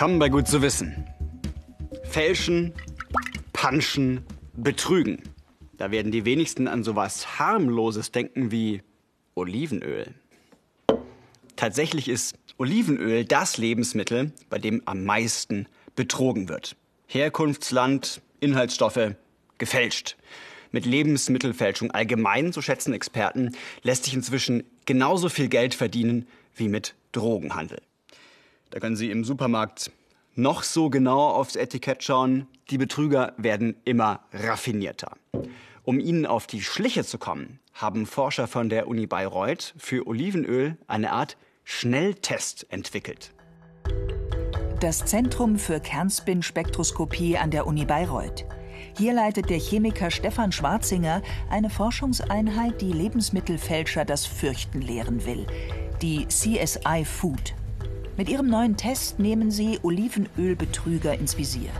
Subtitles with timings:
[0.00, 1.04] Willkommen bei Gut zu wissen.
[2.04, 2.72] Fälschen,
[3.52, 4.24] Panschen,
[4.54, 5.22] Betrügen.
[5.76, 8.80] Da werden die wenigsten an sowas harmloses denken wie
[9.34, 10.06] Olivenöl.
[11.54, 15.66] Tatsächlich ist Olivenöl das Lebensmittel, bei dem am meisten
[15.96, 16.76] betrogen wird.
[17.06, 19.16] Herkunftsland, Inhaltsstoffe
[19.58, 20.16] gefälscht.
[20.72, 26.94] Mit Lebensmittelfälschung allgemein, so schätzen Experten, lässt sich inzwischen genauso viel Geld verdienen wie mit
[27.12, 27.82] Drogenhandel.
[28.70, 29.90] Da können Sie im Supermarkt
[30.34, 32.46] noch so genau aufs Etikett schauen.
[32.70, 35.12] Die Betrüger werden immer raffinierter.
[35.82, 40.76] Um ihnen auf die Schliche zu kommen, haben Forscher von der Uni Bayreuth für Olivenöl
[40.86, 43.32] eine Art Schnelltest entwickelt.
[44.80, 48.46] Das Zentrum für Kernspin-Spektroskopie an der Uni Bayreuth.
[48.96, 55.46] Hier leitet der Chemiker Stefan Schwarzinger eine Forschungseinheit, die Lebensmittelfälscher das Fürchten lehren will.
[56.00, 57.54] Die CSI Food.
[58.20, 61.70] Mit ihrem neuen Test nehmen sie Olivenölbetrüger ins Visier.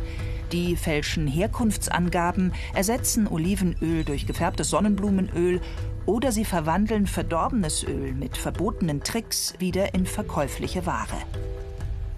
[0.52, 5.60] Die fälschen Herkunftsangaben, ersetzen Olivenöl durch gefärbtes Sonnenblumenöl
[6.06, 11.18] oder sie verwandeln verdorbenes Öl mit verbotenen Tricks wieder in verkäufliche Ware.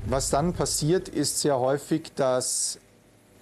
[0.06, 2.78] Was dann passiert, ist sehr häufig, dass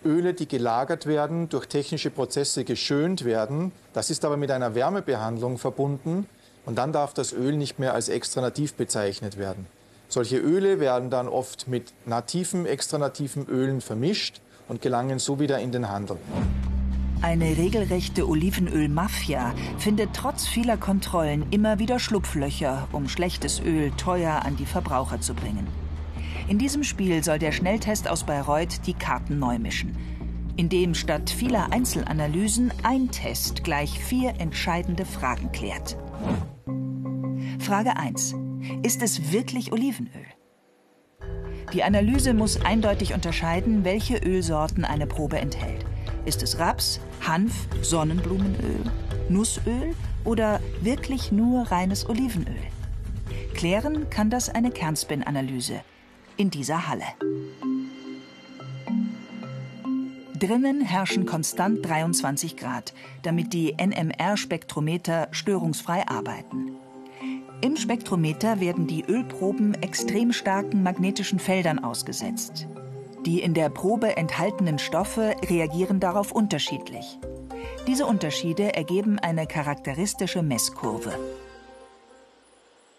[0.02, 3.72] Öle, die gelagert werden, durch technische Prozesse geschönt werden.
[3.92, 6.26] Das ist aber mit einer Wärmebehandlung verbunden
[6.64, 9.66] und dann darf das Öl nicht mehr als extra nativ bezeichnet werden.
[10.10, 15.70] Solche Öle werden dann oft mit nativen, extranativen Ölen vermischt und gelangen so wieder in
[15.70, 16.16] den Handel.
[17.22, 24.56] Eine regelrechte Olivenöl-Mafia findet trotz vieler Kontrollen immer wieder Schlupflöcher, um schlechtes Öl teuer an
[24.56, 25.68] die Verbraucher zu bringen.
[26.48, 29.96] In diesem Spiel soll der Schnelltest aus Bayreuth die Karten neu mischen,
[30.56, 35.96] indem statt vieler Einzelanalysen ein Test gleich vier entscheidende Fragen klärt.
[37.60, 38.34] Frage 1.
[38.82, 40.26] Ist es wirklich Olivenöl?
[41.72, 45.84] Die Analyse muss eindeutig unterscheiden, welche Ölsorten eine Probe enthält.
[46.24, 48.80] Ist es Raps, Hanf, Sonnenblumenöl,
[49.28, 52.56] Nussöl oder wirklich nur reines Olivenöl?
[53.54, 55.82] Klären kann das eine Kernspin-Analyse
[56.36, 57.04] in dieser Halle.
[60.38, 66.79] Drinnen herrschen konstant 23 Grad, damit die NMR-Spektrometer störungsfrei arbeiten.
[67.62, 72.66] Im Spektrometer werden die Ölproben extrem starken magnetischen Feldern ausgesetzt.
[73.26, 77.18] Die in der Probe enthaltenen Stoffe reagieren darauf unterschiedlich.
[77.86, 81.12] Diese Unterschiede ergeben eine charakteristische Messkurve.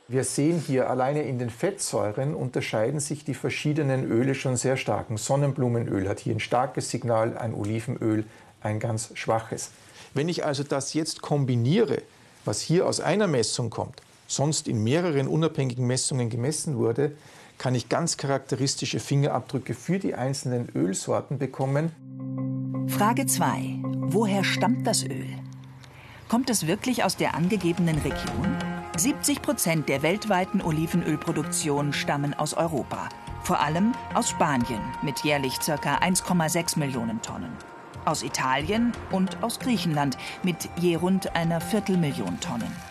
[0.07, 5.09] Wir sehen hier alleine in den Fettsäuren unterscheiden sich die verschiedenen Öle schon sehr stark.
[5.09, 8.25] Ein Sonnenblumenöl hat hier ein starkes Signal, ein Olivenöl
[8.61, 9.71] ein ganz schwaches.
[10.13, 12.03] Wenn ich also das jetzt kombiniere,
[12.45, 14.03] was hier aus einer Messung kommt,
[14.35, 17.15] sonst in mehreren unabhängigen Messungen gemessen wurde,
[17.57, 21.91] kann ich ganz charakteristische Fingerabdrücke für die einzelnen Ölsorten bekommen.
[22.87, 23.79] Frage 2.
[23.83, 25.27] Woher stammt das Öl?
[26.27, 28.57] Kommt es wirklich aus der angegebenen Region?
[28.97, 33.09] 70 Prozent der weltweiten Olivenölproduktion stammen aus Europa.
[33.43, 35.75] Vor allem aus Spanien mit jährlich ca.
[35.75, 37.51] 1,6 Millionen Tonnen.
[38.05, 42.90] Aus Italien und aus Griechenland mit je rund einer Viertelmillion Tonnen.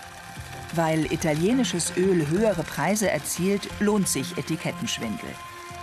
[0.75, 5.31] Weil italienisches Öl höhere Preise erzielt, lohnt sich Etikettenschwindel.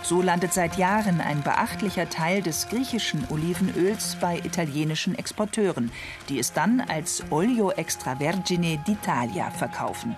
[0.02, 5.90] So landet seit Jahren ein beachtlicher Teil des griechischen Olivenöls bei italienischen Exporteuren,
[6.28, 10.16] die es dann als Olio extravergine d'Italia verkaufen.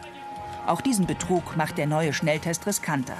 [0.66, 3.16] Auch diesen Betrug macht der neue Schnelltest riskanter.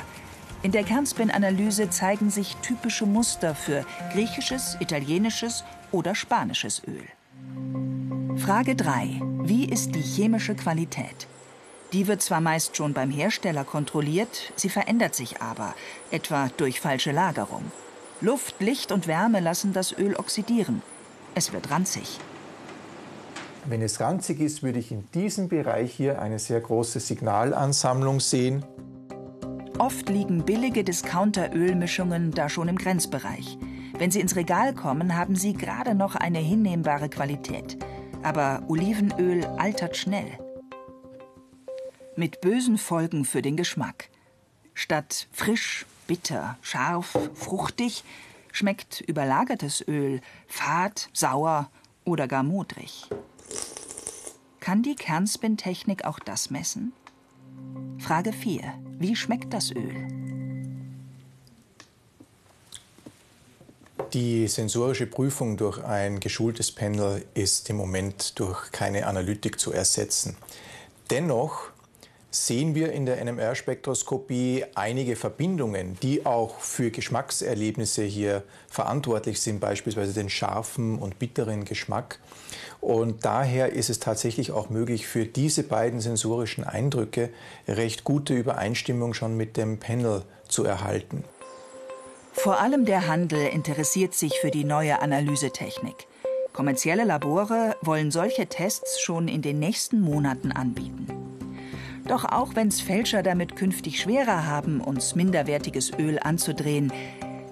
[0.62, 7.02] In der Kernspin-Analyse zeigen sich typische Muster für griechisches, italienisches oder spanisches Öl.
[8.36, 9.20] Frage 3.
[9.42, 11.26] Wie ist die chemische Qualität?
[11.92, 15.74] Die wird zwar meist schon beim Hersteller kontrolliert, sie verändert sich aber,
[16.12, 17.64] etwa durch falsche Lagerung.
[18.20, 20.82] Luft, Licht und Wärme lassen das Öl oxidieren.
[21.34, 22.18] Es wird ranzig.
[23.64, 28.65] Wenn es ranzig ist, würde ich in diesem Bereich hier eine sehr große Signalansammlung sehen.
[29.78, 33.59] Oft liegen billige Discounter-Ölmischungen da schon im Grenzbereich.
[33.98, 37.78] Wenn sie ins Regal kommen, haben sie gerade noch eine hinnehmbare Qualität.
[38.22, 40.38] Aber Olivenöl altert schnell
[42.20, 44.10] mit bösen Folgen für den Geschmack.
[44.74, 48.04] Statt frisch, bitter, scharf, fruchtig
[48.52, 51.70] schmeckt überlagertes Öl fad, sauer
[52.04, 53.08] oder gar modrig.
[54.60, 56.92] Kann die Kernspin-Technik auch das messen?
[57.98, 58.74] Frage 4.
[58.98, 60.06] Wie schmeckt das Öl?
[64.12, 70.36] Die sensorische Prüfung durch ein geschultes Panel ist im Moment durch keine Analytik zu ersetzen.
[71.08, 71.70] Dennoch
[72.30, 80.12] sehen wir in der NMR-Spektroskopie einige Verbindungen, die auch für Geschmackserlebnisse hier verantwortlich sind, beispielsweise
[80.12, 82.21] den scharfen und bitteren Geschmack.
[82.80, 87.30] Und daher ist es tatsächlich auch möglich, für diese beiden sensorischen Eindrücke
[87.68, 91.24] recht gute Übereinstimmung schon mit dem Panel zu erhalten.
[92.32, 96.06] Vor allem der Handel interessiert sich für die neue Analysetechnik.
[96.53, 101.19] Kommerzielle Labore wollen solche Tests schon in den nächsten Monaten anbieten.
[102.10, 106.92] Doch auch wenn es Fälscher damit künftig schwerer haben, uns minderwertiges Öl anzudrehen,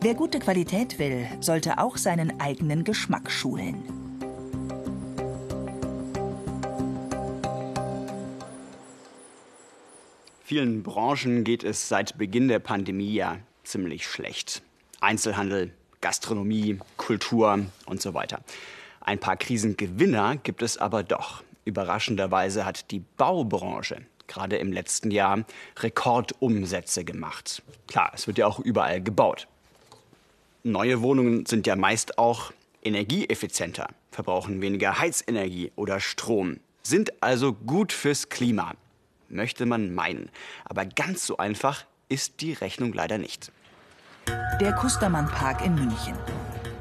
[0.01, 3.85] wer gute Qualität will, sollte auch seinen eigenen Geschmack schulen.
[10.43, 14.63] Vielen Branchen geht es seit Beginn der Pandemie ja ziemlich schlecht.
[15.01, 18.41] Einzelhandel, Gastronomie, Kultur und so weiter.
[18.99, 21.45] Ein paar Krisengewinner gibt es aber doch.
[21.65, 25.45] Überraschenderweise hat die Baubranche gerade im letzten Jahr
[25.79, 27.63] Rekordumsätze gemacht.
[27.87, 29.49] Klar, es wird ja auch überall gebaut.
[30.63, 32.53] Neue Wohnungen sind ja meist auch
[32.83, 38.75] energieeffizienter, verbrauchen weniger Heizenergie oder Strom, sind also gut fürs Klima.
[39.29, 40.31] Möchte man meinen.
[40.65, 43.53] Aber ganz so einfach ist die Rechnung leider nicht.
[44.61, 46.15] Der Kustermann Park in München.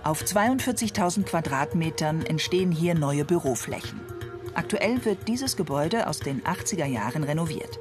[0.04, 4.17] Auf 42.000 Quadratmetern entstehen hier neue Büroflächen.
[4.58, 7.78] Aktuell wird dieses Gebäude aus den 80er Jahren renoviert.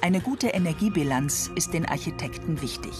[0.00, 2.92] Eine gute Energiebilanz ist den Architekten wichtig.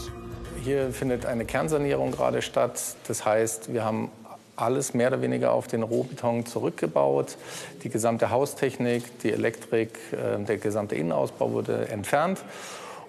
[0.62, 2.80] Hier findet eine Kernsanierung gerade statt.
[3.08, 4.12] Das heißt, wir haben
[4.54, 7.36] alles mehr oder weniger auf den Rohbeton zurückgebaut.
[7.82, 12.38] Die gesamte Haustechnik, die Elektrik, äh, der gesamte Innenausbau wurde entfernt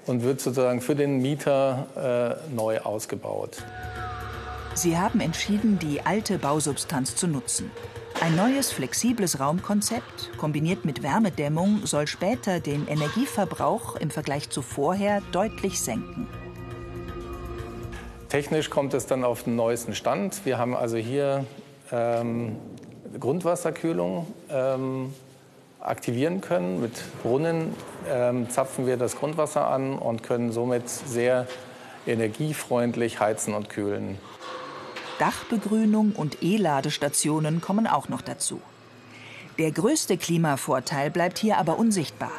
[0.07, 3.57] und wird sozusagen für den Mieter äh, neu ausgebaut.
[4.73, 7.69] Sie haben entschieden, die alte Bausubstanz zu nutzen.
[8.21, 15.21] Ein neues, flexibles Raumkonzept, kombiniert mit Wärmedämmung, soll später den Energieverbrauch im Vergleich zu vorher
[15.31, 16.27] deutlich senken.
[18.27, 20.45] Technisch kommt es dann auf den neuesten Stand.
[20.45, 21.45] Wir haben also hier
[21.91, 22.57] ähm,
[23.19, 25.13] Grundwasserkühlung ähm,
[25.79, 26.81] aktivieren können.
[26.81, 27.73] Mit Brunnen
[28.09, 31.47] ähm, zapfen wir das Grundwasser an und können somit sehr
[32.05, 34.17] energiefreundlich heizen und kühlen.
[35.19, 38.61] Dachbegrünung und E-Ladestationen kommen auch noch dazu.
[39.57, 42.31] Der größte Klimavorteil bleibt hier aber unsichtbar.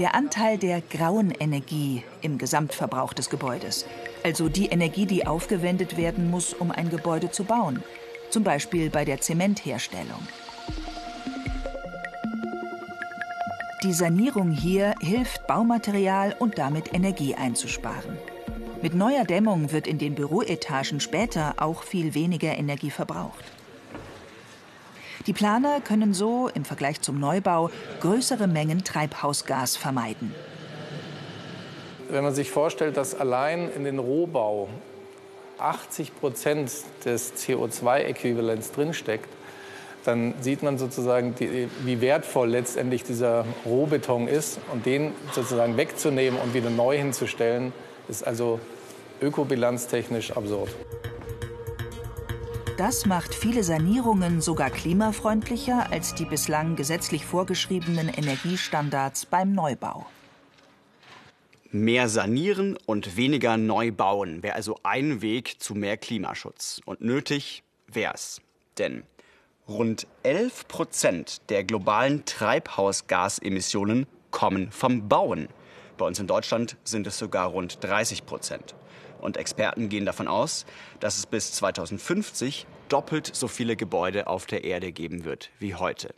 [0.00, 3.86] Der Anteil der grauen Energie im Gesamtverbrauch des Gebäudes.
[4.24, 7.82] Also die Energie, die aufgewendet werden muss, um ein Gebäude zu bauen.
[8.30, 10.26] Zum Beispiel bei der Zementherstellung.
[13.84, 18.18] Die Sanierung hier hilft, Baumaterial und damit Energie einzusparen.
[18.80, 23.44] Mit neuer Dämmung wird in den Büroetagen später auch viel weniger Energie verbraucht.
[25.26, 27.70] Die Planer können so im Vergleich zum Neubau
[28.00, 30.32] größere Mengen Treibhausgas vermeiden.
[32.08, 34.68] Wenn man sich vorstellt, dass allein in den Rohbau
[35.58, 36.70] 80 Prozent
[37.04, 39.28] des CO2-Äquivalents drinsteckt,
[40.04, 44.60] dann sieht man sozusagen, die, wie wertvoll letztendlich dieser Rohbeton ist.
[44.72, 47.72] Und den sozusagen wegzunehmen und wieder neu hinzustellen,
[48.08, 48.60] ist also
[49.20, 50.74] ökobilanztechnisch absurd.
[52.76, 60.06] Das macht viele Sanierungen sogar klimafreundlicher als die bislang gesetzlich vorgeschriebenen Energiestandards beim Neubau.
[61.70, 66.80] Mehr sanieren und weniger neu bauen wäre also ein Weg zu mehr Klimaschutz.
[66.86, 68.40] Und nötig wär's.
[68.78, 69.02] Denn
[69.68, 75.48] rund 11 Prozent der globalen Treibhausgasemissionen kommen vom Bauen.
[75.98, 78.74] Bei uns in Deutschland sind es sogar rund 30 Prozent.
[79.20, 80.64] Und Experten gehen davon aus,
[81.00, 86.14] dass es bis 2050 doppelt so viele Gebäude auf der Erde geben wird wie heute.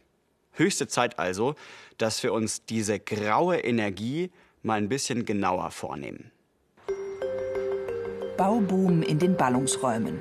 [0.53, 1.55] Höchste Zeit also,
[1.97, 4.31] dass wir uns diese graue Energie
[4.63, 6.31] mal ein bisschen genauer vornehmen.
[8.37, 10.21] Bauboom in den Ballungsräumen.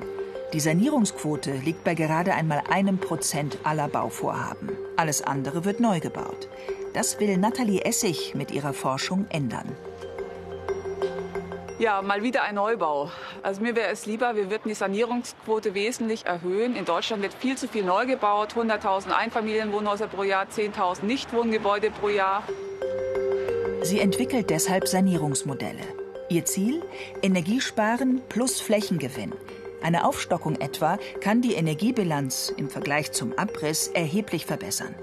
[0.54, 4.70] Die Sanierungsquote liegt bei gerade einmal einem Prozent aller Bauvorhaben.
[4.96, 6.48] Alles andere wird neu gebaut.
[6.92, 9.76] Das will Nathalie Essig mit ihrer Forschung ändern.
[11.78, 13.10] Ja, mal wieder ein Neubau.
[13.42, 16.76] Also mir wäre es lieber, wir würden die Sanierungsquote wesentlich erhöhen.
[16.76, 18.52] In Deutschland wird viel zu viel neu gebaut.
[18.54, 22.42] 100.000 Einfamilienwohnhäuser pro Jahr, 10.000 Nichtwohngebäude pro Jahr.
[23.82, 25.84] Sie entwickelt deshalb Sanierungsmodelle.
[26.28, 26.82] Ihr Ziel?
[27.22, 29.32] Energiesparen plus Flächengewinn.
[29.82, 34.94] Eine Aufstockung etwa kann die Energiebilanz im Vergleich zum Abriss erheblich verbessern.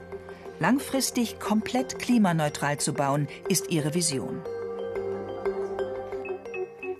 [0.60, 4.42] Langfristig komplett klimaneutral zu bauen, ist ihre Vision.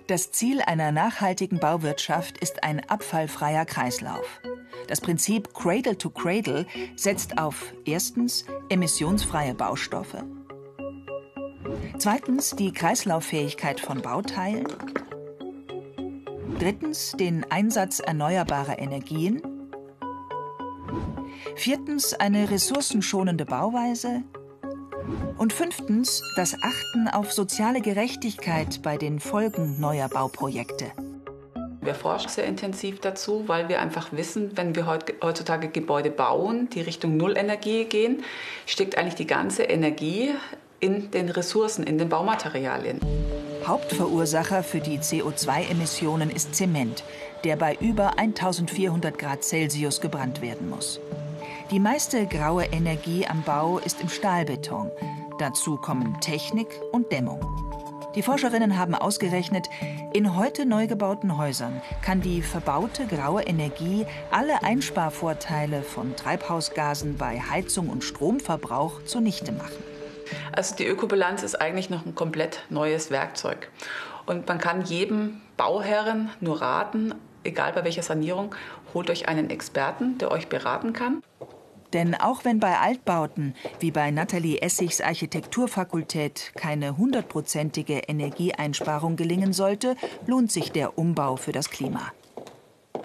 [0.08, 4.42] Das Ziel einer nachhaltigen Bauwirtschaft ist ein abfallfreier Kreislauf.
[4.88, 10.24] Das Prinzip Cradle to Cradle setzt auf erstens emissionsfreie Baustoffe,
[11.98, 14.68] Zweitens die Kreislauffähigkeit von Bauteilen.
[16.60, 19.42] Drittens den Einsatz erneuerbarer Energien.
[21.58, 24.22] Viertens eine ressourcenschonende Bauweise.
[25.40, 30.92] Und fünftens das Achten auf soziale Gerechtigkeit bei den Folgen neuer Bauprojekte.
[31.82, 36.82] Wir forschen sehr intensiv dazu, weil wir einfach wissen, wenn wir heutzutage Gebäude bauen, die
[36.82, 38.24] Richtung Nullenergie gehen,
[38.68, 40.36] steckt eigentlich die ganze Energie
[40.80, 43.00] in den Ressourcen, in den Baumaterialien.
[43.66, 47.04] Hauptverursacher für die CO2-Emissionen ist Zement,
[47.44, 51.00] der bei über 1400 Grad Celsius gebrannt werden muss.
[51.70, 54.90] Die meiste graue Energie am Bau ist im Stahlbeton.
[55.38, 57.42] Dazu kommen Technik und Dämmung.
[58.16, 59.68] Die Forscherinnen haben ausgerechnet,
[60.14, 67.42] in heute neu gebauten Häusern kann die verbaute graue Energie alle Einsparvorteile von Treibhausgasen bei
[67.42, 69.84] Heizung und Stromverbrauch zunichte machen.
[70.54, 73.70] Also die Ökobilanz ist eigentlich noch ein komplett neues Werkzeug.
[74.26, 78.56] Und man kann jedem Bauherren nur raten, egal bei welcher Sanierung,
[78.94, 81.22] holt euch einen Experten, der euch beraten kann.
[81.94, 89.96] Denn auch wenn bei Altbauten, wie bei Nathalie Essigs Architekturfakultät, keine hundertprozentige Energieeinsparung gelingen sollte,
[90.26, 92.12] lohnt sich der Umbau für das Klima.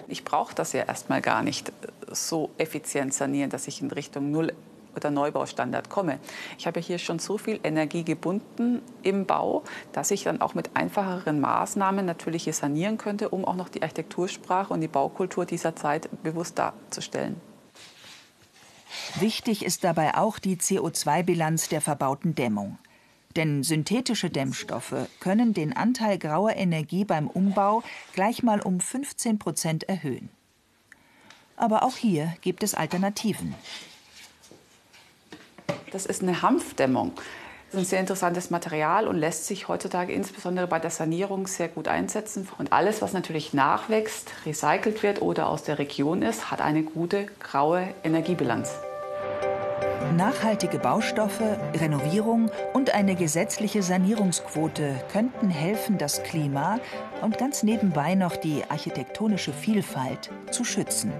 [0.07, 1.71] Ich brauche das ja erstmal gar nicht
[2.11, 4.53] so effizient sanieren, dass ich in Richtung Null
[4.95, 6.19] oder Neubaustandard komme.
[6.57, 10.75] Ich habe hier schon so viel Energie gebunden im Bau, dass ich dann auch mit
[10.75, 15.75] einfacheren Maßnahmen natürlich hier sanieren könnte, um auch noch die Architektursprache und die Baukultur dieser
[15.75, 17.41] Zeit bewusst darzustellen.
[19.19, 22.77] Wichtig ist dabei auch die CO2-Bilanz der verbauten Dämmung.
[23.35, 27.83] Denn synthetische Dämmstoffe können den Anteil grauer Energie beim Umbau
[28.13, 30.29] gleich mal um 15 Prozent erhöhen.
[31.55, 33.55] Aber auch hier gibt es Alternativen.
[35.91, 37.13] Das ist eine Hanfdämmung.
[37.73, 41.67] Das ist ein sehr interessantes Material und lässt sich heutzutage insbesondere bei der Sanierung sehr
[41.67, 42.47] gut einsetzen.
[42.59, 47.25] Und alles, was natürlich nachwächst, recycelt wird oder aus der Region ist, hat eine gute
[47.39, 48.75] graue Energiebilanz.
[50.15, 51.41] Nachhaltige Baustoffe,
[51.73, 56.79] Renovierung und eine gesetzliche Sanierungsquote könnten helfen, das Klima
[57.23, 61.11] und ganz nebenbei noch die architektonische Vielfalt zu schützen.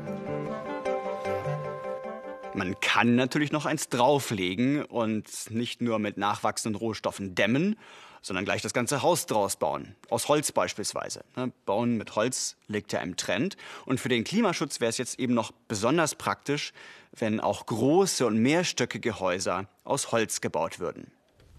[2.56, 7.76] Man kann natürlich noch eins drauflegen und nicht nur mit nachwachsenden Rohstoffen dämmen,
[8.22, 9.96] sondern gleich das ganze Haus draus bauen.
[10.10, 11.24] Aus Holz beispielsweise.
[11.36, 13.58] Ne, bauen mit Holz liegt ja im Trend.
[13.86, 16.74] Und für den Klimaschutz wäre es jetzt eben noch besonders praktisch,
[17.12, 21.12] wenn auch große und mehrstöckige Häuser aus Holz gebaut würden.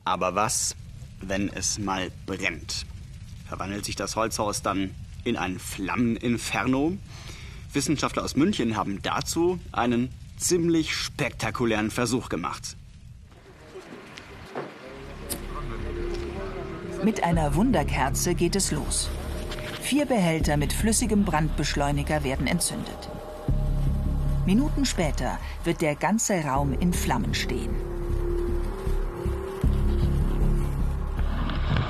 [0.05, 0.77] Aber was,
[1.21, 2.87] wenn es mal brennt?
[3.49, 6.97] Verwandelt sich das Holzhaus dann in ein Flammeninferno?
[7.73, 12.77] Wissenschaftler aus München haben dazu einen ziemlich spektakulären Versuch gemacht.
[17.03, 19.09] Mit einer Wunderkerze geht es los.
[19.81, 23.11] Vier Behälter mit flüssigem Brandbeschleuniger werden entzündet.
[24.45, 27.75] Minuten später wird der ganze Raum in Flammen stehen.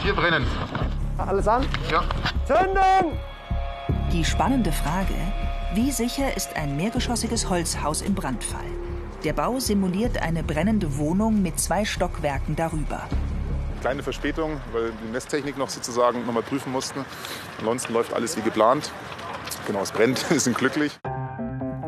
[0.00, 0.46] Vier brennen.
[1.18, 1.66] Alles an?
[1.90, 2.04] Ja.
[2.46, 3.18] Zünden!
[4.12, 5.14] Die spannende Frage,
[5.74, 8.64] wie sicher ist ein mehrgeschossiges Holzhaus im Brandfall?
[9.24, 13.08] Der Bau simuliert eine brennende Wohnung mit zwei Stockwerken darüber.
[13.80, 17.04] Kleine Verspätung, weil die Messtechnik noch sozusagen noch mal prüfen mussten.
[17.58, 18.92] Ansonsten läuft alles wie geplant.
[19.66, 20.96] Genau, es brennt, wir sind glücklich.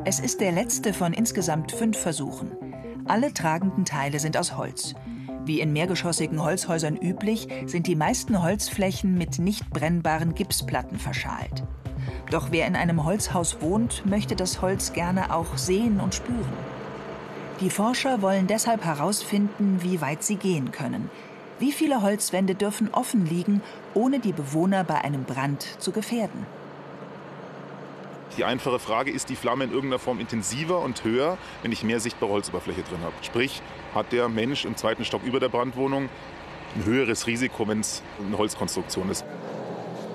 [0.04, 2.52] Es ist der letzte von insgesamt fünf Versuchen.
[3.06, 4.94] Alle tragenden Teile sind aus Holz.
[5.44, 11.62] Wie in mehrgeschossigen Holzhäusern üblich, sind die meisten Holzflächen mit nicht brennbaren Gipsplatten verschalt.
[12.30, 16.52] Doch wer in einem Holzhaus wohnt, möchte das Holz gerne auch sehen und spüren.
[17.60, 21.08] Die Forscher wollen deshalb herausfinden, wie weit sie gehen können.
[21.58, 23.62] Wie viele Holzwände dürfen offen liegen,
[23.94, 26.44] ohne die Bewohner bei einem Brand zu gefährden?
[28.36, 32.00] Die einfache Frage, ist die Flamme in irgendeiner Form intensiver und höher, wenn ich mehr
[32.00, 33.14] sichtbare Holzoberfläche drin habe?
[33.22, 33.62] Sprich,
[33.94, 36.10] hat der Mensch im zweiten Stock über der Brandwohnung
[36.74, 39.24] ein höheres Risiko, wenn es eine Holzkonstruktion ist?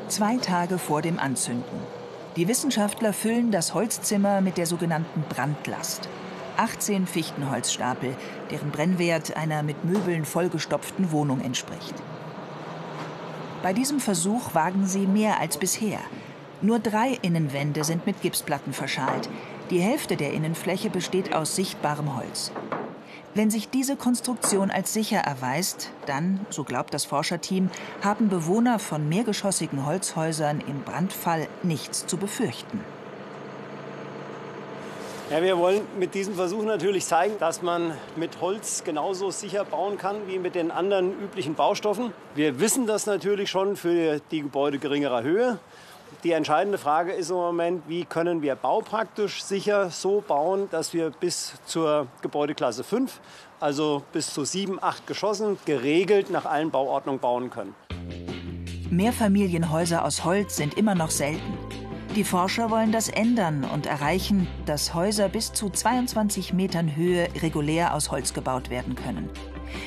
[0.10, 2.01] Zwei Tage vor dem Anzünden.
[2.38, 6.08] Die Wissenschaftler füllen das Holzzimmer mit der sogenannten Brandlast.
[6.56, 8.16] 18 Fichtenholzstapel,
[8.50, 11.94] deren Brennwert einer mit Möbeln vollgestopften Wohnung entspricht.
[13.62, 16.00] Bei diesem Versuch wagen sie mehr als bisher.
[16.62, 19.30] Nur drei Innenwände sind mit Gipsplatten verschalt.
[19.70, 22.52] Die Hälfte der Innenfläche besteht aus sichtbarem Holz.
[23.34, 27.70] Wenn sich diese Konstruktion als sicher erweist, dann, so glaubt das Forscherteam,
[28.04, 32.84] haben Bewohner von mehrgeschossigen Holzhäusern im Brandfall nichts zu befürchten.
[35.30, 39.98] Ja, wir wollen mit diesem Versuch natürlich zeigen, dass man mit Holz genauso sicher bauen
[39.98, 42.12] kann wie mit den anderen üblichen Baustoffen.
[42.36, 45.58] Wir wissen das natürlich schon für die Gebäude geringerer Höhe.
[46.24, 51.10] Die entscheidende Frage ist im Moment, wie können wir baupraktisch sicher so bauen, dass wir
[51.10, 53.20] bis zur Gebäudeklasse 5,
[53.60, 57.74] also bis zu sieben, acht Geschossen, geregelt nach allen Bauordnungen bauen können.
[58.92, 61.58] Mehrfamilienhäuser aus Holz sind immer noch selten.
[62.16, 67.96] Die Forscher wollen das ändern und erreichen, dass Häuser bis zu 22 Metern Höhe regulär
[67.96, 69.28] aus Holz gebaut werden können.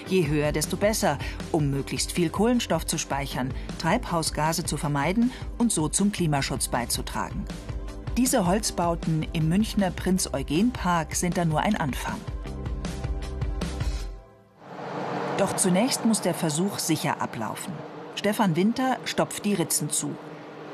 [0.09, 1.19] Je höher, desto besser,
[1.53, 7.45] um möglichst viel Kohlenstoff zu speichern, Treibhausgase zu vermeiden und so zum Klimaschutz beizutragen.
[8.17, 12.21] Diese Holzbauten im Münchner Prinz-Eugen-Park sind da nur ein Anfang.
[15.37, 17.73] Doch zunächst muss der Versuch sicher ablaufen.
[18.15, 20.15] Stefan Winter stopft die Ritzen zu.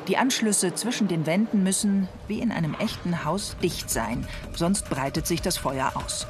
[0.07, 5.27] Die Anschlüsse zwischen den Wänden müssen, wie in einem echten Haus, dicht sein, sonst breitet
[5.27, 6.27] sich das Feuer aus.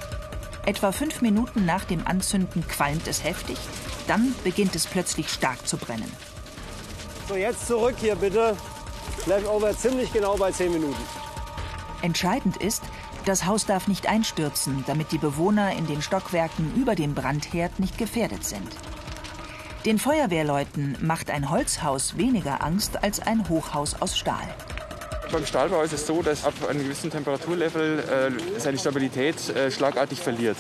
[0.67, 3.57] Etwa fünf Minuten nach dem Anzünden qualmt es heftig,
[4.07, 6.11] dann beginnt es plötzlich stark zu brennen.
[7.29, 8.57] So, jetzt zurück hier bitte.
[9.19, 11.03] Flashover ziemlich genau bei zehn Minuten.
[12.03, 12.83] Entscheidend ist,
[13.25, 17.99] das Haus darf nicht einstürzen, damit die Bewohner in den Stockwerken über dem Brandherd nicht
[17.99, 18.69] gefährdet sind.
[19.85, 24.49] Den Feuerwehrleuten macht ein Holzhaus weniger Angst als ein Hochhaus aus Stahl.
[25.33, 30.19] Beim Stahlbau ist es so, dass ab einem gewissen Temperaturlevel äh, seine Stabilität äh, schlagartig
[30.19, 30.57] verliert.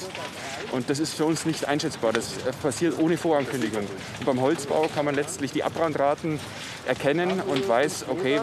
[0.71, 2.13] Und das ist für uns nicht einschätzbar.
[2.13, 3.81] Das äh, passiert ohne Vorankündigung.
[4.19, 6.39] Und beim Holzbau kann man letztlich die Abbrandraten
[6.87, 8.39] erkennen und weiß, okay,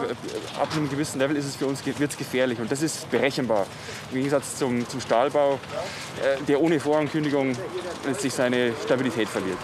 [0.60, 2.60] ab einem gewissen Level ist es für uns wird's gefährlich.
[2.60, 3.66] Und das ist berechenbar.
[4.10, 7.56] Im Gegensatz zum, zum Stahlbau, äh, der ohne Vorankündigung
[8.06, 9.58] letztlich seine Stabilität verliert.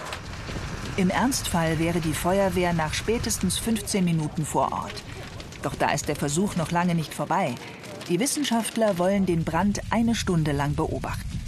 [0.97, 5.03] Im Ernstfall wäre die Feuerwehr nach spätestens 15 Minuten vor Ort.
[5.65, 7.55] Doch da ist der Versuch noch lange nicht vorbei.
[8.07, 11.41] Die Wissenschaftler wollen den Brand eine Stunde lang beobachten.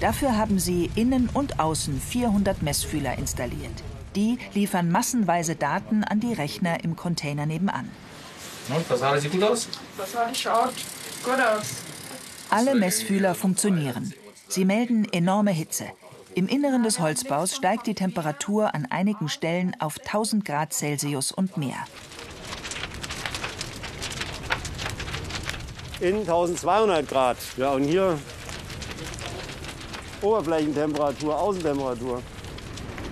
[0.00, 3.82] Dafür haben sie innen und außen 400 Messfühler installiert.
[4.16, 7.90] Die liefern massenweise Daten an die Rechner im Container nebenan.
[8.74, 9.68] Und, Fassade sieht gut aus?
[9.98, 10.72] Fassade schaut
[11.22, 11.74] gut aus.
[12.48, 14.14] Alle Messfühler funktionieren.
[14.48, 15.84] Sie melden enorme Hitze.
[16.34, 21.58] Im Inneren des Holzbaus steigt die Temperatur an einigen Stellen auf 1000 Grad Celsius und
[21.58, 21.84] mehr.
[26.00, 27.36] In 1200 Grad.
[27.56, 28.18] Ja, und hier
[30.22, 32.22] Oberflächentemperatur, Außentemperatur.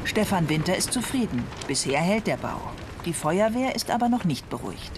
[0.04, 1.46] Stefan Winter ist zufrieden.
[1.66, 2.60] Bisher hält der Bau.
[3.04, 4.92] Die Feuerwehr ist aber noch nicht beruhigt.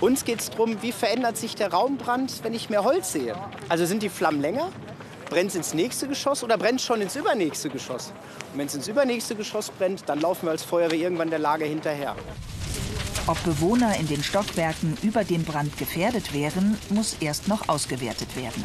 [0.00, 3.36] Uns geht es darum, wie verändert sich der Raumbrand, wenn ich mehr Holz sehe.
[3.68, 4.70] Also sind die Flammen länger?
[5.28, 8.12] Brennt es ins nächste Geschoss oder brennt es schon ins übernächste Geschoss?
[8.52, 11.66] Und wenn es ins übernächste Geschoss brennt, dann laufen wir als Feuerwehr irgendwann der Lage
[11.66, 12.16] hinterher.
[13.30, 18.64] Ob Bewohner in den Stockwerken über dem Brand gefährdet wären, muss erst noch ausgewertet werden.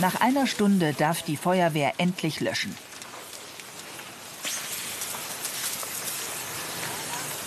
[0.00, 2.72] Nach einer Stunde darf die Feuerwehr endlich löschen.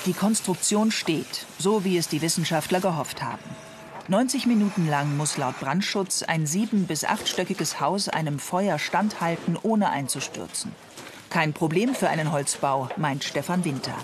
[0.06, 3.56] Die Konstruktion steht, so wie es die Wissenschaftler gehofft haben.
[4.10, 9.92] 90 Minuten lang muss laut Brandschutz ein sieben- bis achtstöckiges Haus einem Feuer standhalten, ohne
[9.92, 10.76] einzustürzen.
[11.30, 13.96] Kein Problem für einen Holzbau, meint Stefan Winter.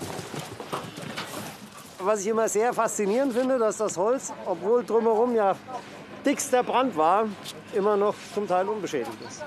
[2.02, 5.54] Was ich immer sehr faszinierend finde, dass das Holz, obwohl drumherum ja
[6.24, 7.26] dickster Brand war,
[7.74, 9.42] immer noch zum Teil unbeschädigt ist.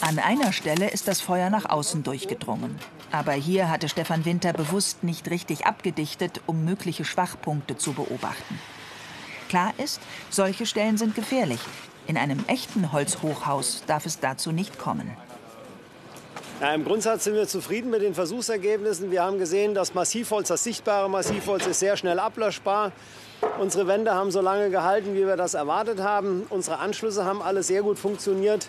[0.00, 2.78] An einer Stelle ist das Feuer nach außen durchgedrungen.
[3.10, 8.58] Aber hier hatte Stefan Winter bewusst nicht richtig abgedichtet, um mögliche Schwachpunkte zu beobachten.
[9.48, 11.60] Klar ist, solche Stellen sind gefährlich.
[12.06, 15.16] In einem echten Holzhochhaus darf es dazu nicht kommen.
[16.60, 19.12] Ja, Im Grundsatz sind wir zufrieden mit den Versuchsergebnissen.
[19.12, 22.90] Wir haben gesehen, das Massivholz, das sichtbare Massivholz, ist sehr schnell ablöschbar.
[23.60, 26.46] Unsere Wände haben so lange gehalten, wie wir das erwartet haben.
[26.50, 28.68] Unsere Anschlüsse haben alle sehr gut funktioniert.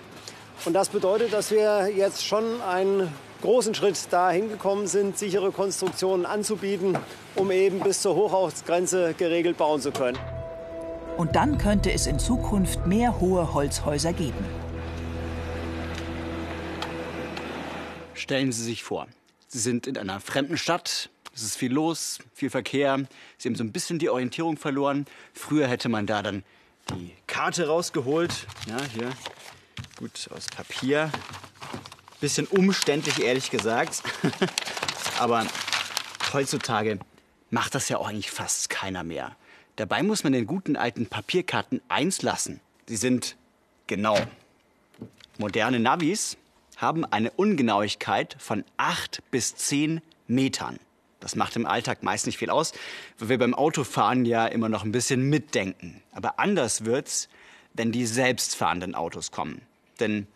[0.65, 6.27] Und das bedeutet, dass wir jetzt schon einen großen Schritt dahin gekommen sind, sichere Konstruktionen
[6.27, 6.95] anzubieten,
[7.35, 10.19] um eben bis zur Hochhausgrenze geregelt bauen zu können.
[11.17, 14.58] Und dann könnte es in Zukunft mehr hohe Holzhäuser geben.
[18.19, 19.07] Stellen Sie sich vor,
[19.47, 23.63] Sie sind in einer fremden Stadt, es ist viel los, viel Verkehr, Sie haben so
[23.63, 25.05] ein bisschen die Orientierung verloren.
[25.33, 26.43] Früher hätte man da dann
[26.91, 29.09] die Karte rausgeholt, ja, hier,
[29.97, 31.09] gut aus Papier.
[32.19, 34.03] Bisschen umständlich, ehrlich gesagt.
[35.19, 35.47] Aber
[36.33, 36.99] heutzutage
[37.51, 39.37] macht das ja auch eigentlich fast keiner mehr.
[39.77, 42.59] Dabei muss man den guten alten Papierkarten eins lassen.
[42.85, 43.37] Sie sind
[43.87, 44.17] genau.
[45.37, 46.35] Moderne Navis
[46.79, 50.79] haben eine Ungenauigkeit von 8 bis 10 Metern.
[51.19, 52.71] Das macht im Alltag meist nicht viel aus,
[53.17, 56.01] weil wir beim Autofahren ja immer noch ein bisschen mitdenken.
[56.13, 57.27] Aber anders wird's,
[57.73, 59.61] wenn die selbstfahrenden Autos kommen.
[59.99, 60.27] Denn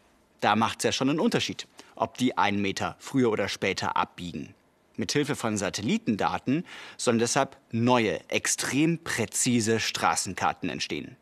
[0.42, 4.54] da macht's ja schon einen Unterschied, ob die einen Meter früher oder später abbiegen.
[4.98, 6.66] Mithilfe von Satellitendaten
[6.98, 11.16] sollen deshalb neue, extrem präzise Straßenkarten entstehen.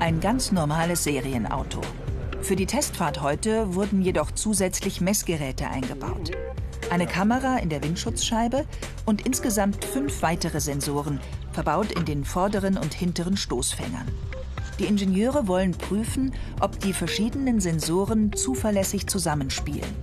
[0.00, 1.82] Ein ganz normales Serienauto.
[2.46, 6.30] Für die Testfahrt heute wurden jedoch zusätzlich Messgeräte eingebaut.
[6.90, 8.66] Eine Kamera in der Windschutzscheibe
[9.04, 11.18] und insgesamt fünf weitere Sensoren,
[11.50, 14.06] verbaut in den vorderen und hinteren Stoßfängern.
[14.78, 19.96] Die Ingenieure wollen prüfen, ob die verschiedenen Sensoren zuverlässig zusammenspielen.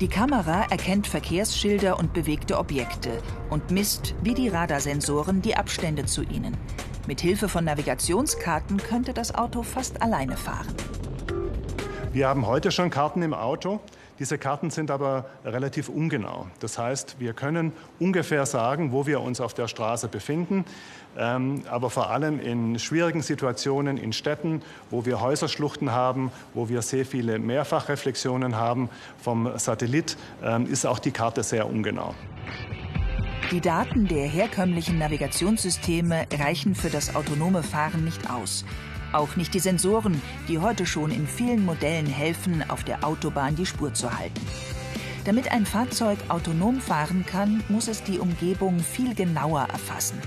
[0.00, 6.24] Die Kamera erkennt Verkehrsschilder und bewegte Objekte und misst, wie die Radarsensoren, die Abstände zu
[6.24, 6.56] ihnen.
[7.08, 10.72] Mit Hilfe von Navigationskarten könnte das Auto fast alleine fahren.
[12.12, 13.80] Wir haben heute schon Karten im Auto.
[14.20, 16.46] Diese Karten sind aber relativ ungenau.
[16.60, 20.64] Das heißt, wir können ungefähr sagen, wo wir uns auf der Straße befinden.
[21.18, 26.82] Ähm, aber vor allem in schwierigen Situationen in Städten, wo wir Häuserschluchten haben, wo wir
[26.82, 32.14] sehr viele Mehrfachreflexionen haben vom Satellit, ähm, ist auch die Karte sehr ungenau.
[33.50, 38.64] Die Daten der herkömmlichen Navigationssysteme reichen für das autonome Fahren nicht aus.
[39.12, 43.66] Auch nicht die Sensoren, die heute schon in vielen Modellen helfen, auf der Autobahn die
[43.66, 44.40] Spur zu halten.
[45.24, 50.18] Damit ein Fahrzeug autonom fahren kann, muss es die Umgebung viel genauer erfassen.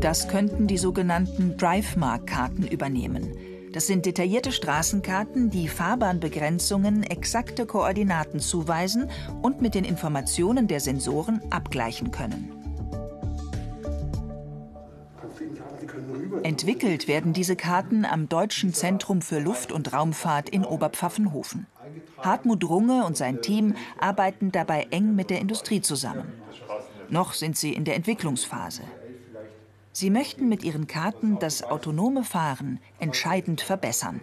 [0.00, 3.49] Das könnten die sogenannten DriveMark-Karten übernehmen.
[3.72, 9.08] Das sind detaillierte Straßenkarten, die Fahrbahnbegrenzungen exakte Koordinaten zuweisen
[9.42, 12.52] und mit den Informationen der Sensoren abgleichen können.
[16.42, 21.66] Entwickelt werden diese Karten am Deutschen Zentrum für Luft- und Raumfahrt in Oberpfaffenhofen.
[22.18, 26.32] Hartmut Runge und sein Team arbeiten dabei eng mit der Industrie zusammen.
[27.08, 28.82] Noch sind sie in der Entwicklungsphase.
[29.92, 34.20] Sie möchten mit ihren Karten das autonome Fahren entscheidend verbessern.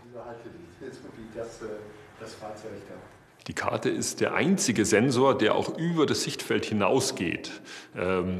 [3.47, 7.61] Die Karte ist der einzige Sensor, der auch über das Sichtfeld hinausgeht.
[7.95, 8.39] Ähm,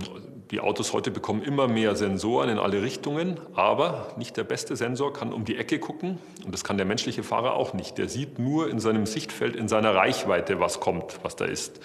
[0.51, 5.13] die Autos heute bekommen immer mehr Sensoren in alle Richtungen, aber nicht der beste Sensor
[5.13, 7.97] kann um die Ecke gucken und das kann der menschliche Fahrer auch nicht.
[7.97, 11.79] Der sieht nur in seinem Sichtfeld, in seiner Reichweite, was kommt, was da ist.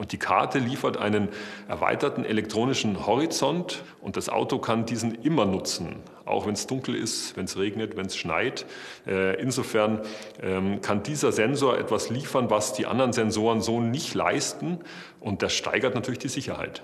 [0.00, 1.28] Und die Karte liefert einen
[1.68, 7.36] erweiterten elektronischen Horizont und das Auto kann diesen immer nutzen, auch wenn es dunkel ist,
[7.36, 8.64] wenn es regnet, wenn es schneit.
[9.06, 10.00] Äh, insofern
[10.42, 14.78] ähm, kann dieser Sensor etwas liefern, was die anderen Sensoren so nicht leisten
[15.20, 16.80] und das steigert natürlich die Sicherheit.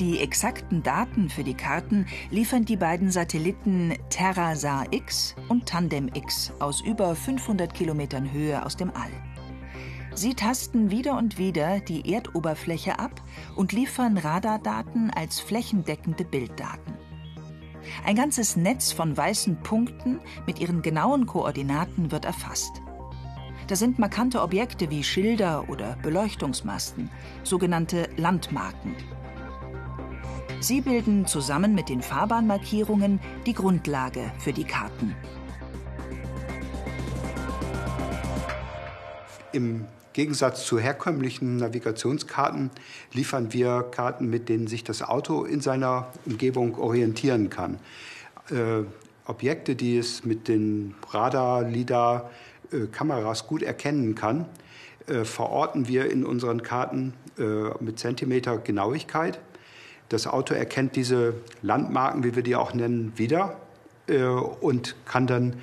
[0.00, 6.52] Die exakten Daten für die Karten liefern die beiden Satelliten TerraSAR X und Tandem X
[6.58, 9.35] aus über 500 Kilometern Höhe aus dem All.
[10.16, 13.20] Sie tasten wieder und wieder die Erdoberfläche ab
[13.54, 16.94] und liefern Radardaten als flächendeckende Bilddaten.
[18.02, 22.80] Ein ganzes Netz von weißen Punkten mit ihren genauen Koordinaten wird erfasst.
[23.66, 27.10] Da sind markante Objekte wie Schilder oder Beleuchtungsmasten,
[27.42, 28.94] sogenannte Landmarken.
[30.60, 35.14] Sie bilden zusammen mit den Fahrbahnmarkierungen die Grundlage für die Karten.
[39.52, 42.70] Im Gegensatz zu herkömmlichen Navigationskarten
[43.12, 47.78] liefern wir Karten, mit denen sich das Auto in seiner Umgebung orientieren kann.
[48.48, 48.84] Äh,
[49.26, 52.30] Objekte, die es mit den Radar, LIDAR,
[52.72, 54.46] äh, Kameras gut erkennen kann,
[55.06, 57.44] äh, verorten wir in unseren Karten äh,
[57.80, 59.38] mit Zentimeter Genauigkeit.
[60.08, 63.58] Das Auto erkennt diese Landmarken, wie wir die auch nennen, wieder
[64.06, 65.56] äh, und kann dann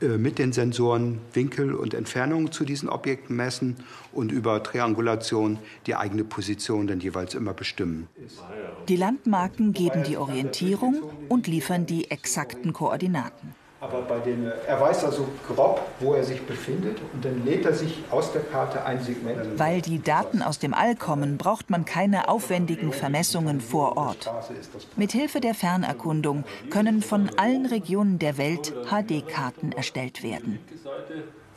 [0.00, 3.76] mit den Sensoren Winkel und Entfernungen zu diesen Objekten messen
[4.12, 8.08] und über Triangulation die eigene Position dann jeweils immer bestimmen.
[8.88, 13.54] Die Landmarken geben die Orientierung und liefern die exakten Koordinaten.
[13.80, 17.72] Aber bei den, er weiß also grob, wo er sich befindet und dann lädt er
[17.72, 19.58] sich aus der Karte ein Segment.
[19.58, 24.30] Weil die Daten aus dem All kommen, braucht man keine aufwendigen Vermessungen vor Ort.
[24.96, 30.58] Mithilfe der Fernerkundung können von allen Regionen der Welt HD-Karten erstellt werden.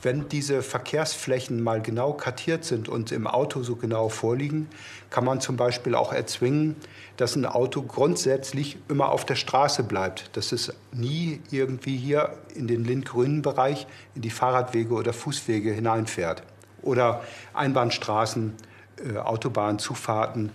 [0.04, 4.68] Wenn diese Verkehrsflächen mal genau kartiert sind und im Auto so genau vorliegen,
[5.10, 6.76] kann man zum Beispiel auch erzwingen,
[7.16, 12.68] dass ein Auto grundsätzlich immer auf der Straße bleibt, dass es nie irgendwie hier in
[12.68, 16.44] den lindgrünen Bereich in die Fahrradwege oder Fußwege hineinfährt.
[16.82, 18.56] Oder Einbahnstraßen,
[18.98, 20.50] äh, Autobahnzufahrten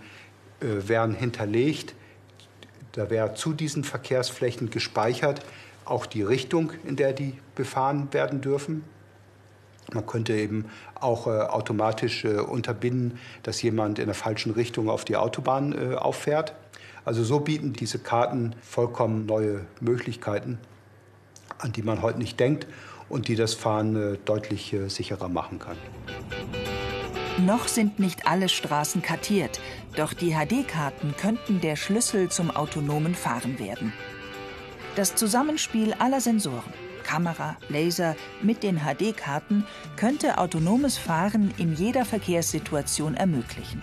[0.59, 1.95] äh, wären hinterlegt.
[2.91, 5.43] Da wäre zu diesen Verkehrsflächen gespeichert
[5.85, 8.83] auch die Richtung, in der die befahren werden dürfen.
[9.93, 15.05] Man könnte eben auch äh, automatisch äh, unterbinden, dass jemand in der falschen Richtung auf
[15.05, 16.53] die Autobahn äh, auffährt.
[17.05, 20.59] Also so bieten diese Karten vollkommen neue Möglichkeiten,
[21.57, 22.67] an die man heute nicht denkt
[23.09, 25.77] und die das Fahren äh, deutlich äh, sicherer machen kann.
[27.45, 29.61] Noch sind nicht alle Straßen kartiert,
[29.95, 33.93] doch die HD-Karten könnten der Schlüssel zum autonomen Fahren werden.
[34.95, 36.73] Das Zusammenspiel aller Sensoren,
[37.09, 43.81] Kamera, Laser mit den HD-Karten könnte autonomes Fahren in jeder Verkehrssituation ermöglichen.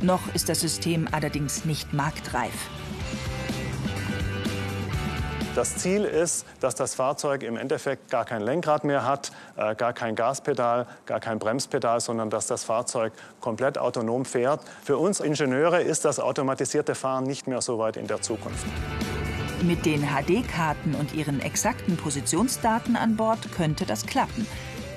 [0.00, 2.54] Noch ist das System allerdings nicht marktreif.
[5.54, 9.92] Das Ziel ist, dass das Fahrzeug im Endeffekt gar kein Lenkrad mehr hat, äh, gar
[9.92, 14.62] kein Gaspedal, gar kein Bremspedal, sondern dass das Fahrzeug komplett autonom fährt.
[14.82, 18.64] Für uns Ingenieure ist das automatisierte Fahren nicht mehr so weit in der Zukunft.
[19.66, 24.46] Mit den HD-Karten und ihren exakten Positionsdaten an Bord könnte das klappen,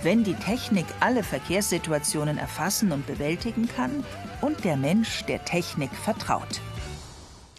[0.04, 4.04] wenn die Technik alle Verkehrssituationen erfassen und bewältigen kann
[4.42, 6.60] und der Mensch der Technik vertraut.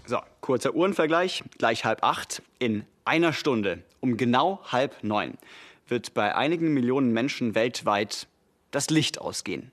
[0.04, 2.42] So, kurzer Uhrenvergleich, gleich halb acht.
[2.58, 5.38] In einer Stunde, um genau halb neun,
[5.86, 8.28] wird bei einigen Millionen Menschen weltweit
[8.70, 9.70] das Licht ausgehen.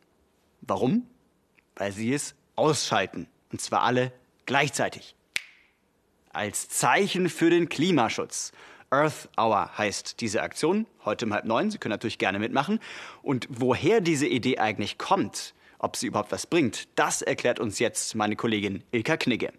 [0.61, 1.05] Warum?
[1.75, 3.27] Weil sie es ausschalten.
[3.51, 4.13] Und zwar alle
[4.45, 5.14] gleichzeitig
[6.35, 8.51] als Zeichen für den Klimaschutz.
[8.91, 11.71] Earth Hour heißt diese Aktion, heute um halb neun.
[11.71, 12.79] Sie können natürlich gerne mitmachen.
[13.23, 18.15] Und woher diese Idee eigentlich kommt, ob sie überhaupt was bringt, das erklärt uns jetzt
[18.15, 19.51] meine Kollegin Ilka Knigge.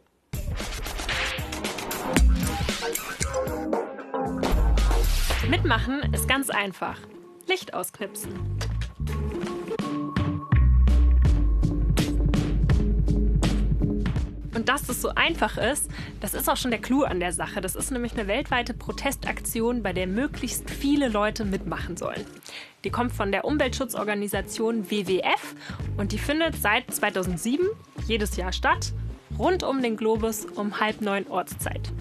[5.48, 6.98] Mitmachen ist ganz einfach.
[7.46, 8.32] Licht ausknipsen.
[14.57, 15.90] Und dass das so einfach ist,
[16.23, 17.61] das ist auch schon der Clou an der Sache.
[17.61, 22.25] Das ist nämlich eine weltweite Protestaktion, bei der möglichst viele Leute mitmachen sollen.
[22.83, 25.55] Die kommt von der Umweltschutzorganisation WWF
[25.99, 27.66] und die findet seit 2007
[28.07, 28.95] jedes Jahr statt,
[29.38, 31.92] rund um den Globus um halb neun Ortszeit.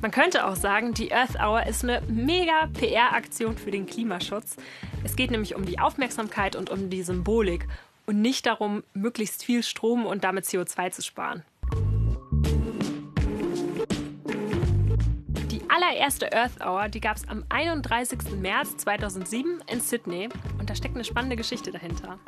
[0.00, 4.54] Man könnte auch sagen, die Earth Hour ist eine mega PR-Aktion für den Klimaschutz.
[5.02, 7.66] Es geht nämlich um die Aufmerksamkeit und um die Symbolik
[8.06, 11.42] und nicht darum, möglichst viel Strom und damit CO2 zu sparen.
[15.76, 18.18] Allererste Earth Hour, die gab es am 31.
[18.40, 22.18] März 2007 in Sydney und da steckt eine spannende Geschichte dahinter.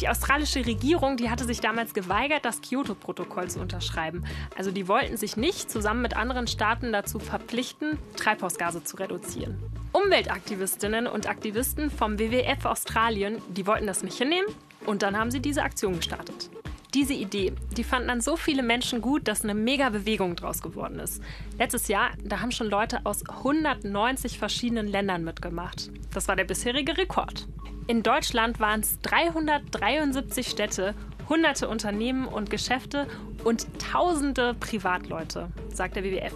[0.00, 4.24] Die australische Regierung, die hatte sich damals geweigert, das Kyoto-Protokoll zu unterschreiben.
[4.56, 9.56] Also die wollten sich nicht zusammen mit anderen Staaten dazu verpflichten, Treibhausgase zu reduzieren.
[9.92, 14.48] Umweltaktivistinnen und Aktivisten vom WWF Australien, die wollten das nicht hinnehmen
[14.84, 16.50] und dann haben sie diese Aktion gestartet.
[16.94, 20.98] Diese Idee, die fanden dann so viele Menschen gut, dass eine mega Bewegung draus geworden
[20.98, 21.22] ist.
[21.58, 25.90] Letztes Jahr, da haben schon Leute aus 190 verschiedenen Ländern mitgemacht.
[26.14, 27.48] Das war der bisherige Rekord.
[27.88, 30.94] In Deutschland waren es 373 Städte,
[31.28, 33.06] hunderte Unternehmen und Geschäfte
[33.44, 36.34] und tausende Privatleute, sagt der WWF.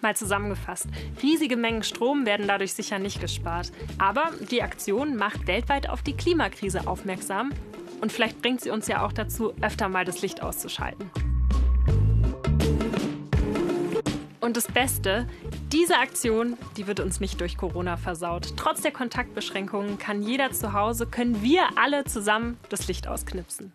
[0.00, 0.86] Mal zusammengefasst,
[1.22, 3.72] riesige Mengen Strom werden dadurch sicher nicht gespart.
[3.98, 7.50] Aber die Aktion macht weltweit auf die Klimakrise aufmerksam
[8.00, 11.10] und vielleicht bringt sie uns ja auch dazu, öfter mal das Licht auszuschalten.
[14.40, 15.26] Und das Beste,
[15.72, 18.54] diese Aktion, die wird uns nicht durch Corona versaut.
[18.56, 23.72] Trotz der Kontaktbeschränkungen kann jeder zu Hause, können wir alle zusammen das Licht ausknipsen.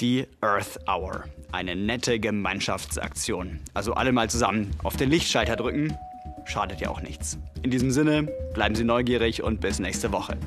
[0.00, 1.24] Die Earth Hour.
[1.52, 3.60] Eine nette Gemeinschaftsaktion.
[3.74, 5.94] Also alle mal zusammen auf den Lichtschalter drücken.
[6.46, 7.36] Schadet ja auch nichts.
[7.62, 8.22] In diesem Sinne,
[8.54, 10.38] bleiben Sie neugierig und bis nächste Woche.